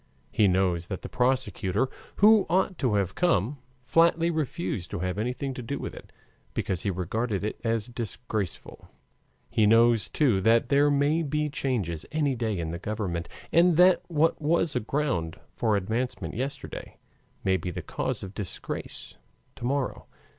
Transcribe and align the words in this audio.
He 0.31 0.47
knows 0.47 0.87
that 0.87 1.03
the 1.03 1.09
prosecutor, 1.09 1.87
who 2.15 2.47
ought 2.49 2.79
to 2.79 2.95
have 2.95 3.13
come, 3.13 3.59
flatly 3.85 4.31
refused 4.31 4.89
to 4.89 4.99
have 5.01 5.19
anything 5.19 5.53
to 5.53 5.61
do 5.61 5.77
with 5.77 5.93
it, 5.93 6.11
because 6.55 6.81
he 6.81 6.89
regarded 6.89 7.43
it 7.43 7.61
as 7.63 7.85
disgraceful. 7.85 8.89
He 9.51 9.67
knows, 9.67 10.09
too, 10.09 10.41
that 10.41 10.69
there 10.69 10.89
may 10.89 11.21
be 11.21 11.49
changes 11.49 12.03
any 12.11 12.33
day 12.35 12.57
in 12.57 12.71
the 12.71 12.79
government, 12.79 13.29
and 13.51 13.77
that 13.77 14.01
what 14.07 14.41
was 14.41 14.75
a 14.75 14.79
ground 14.79 15.39
for 15.55 15.75
advancement 15.77 16.33
yesterday 16.33 16.97
may 17.43 17.55
be 17.55 17.69
the 17.69 17.83
cause 17.83 18.23
of 18.23 18.33
disgrace 18.33 19.17
to 19.55 19.65
morrow. 19.65 20.07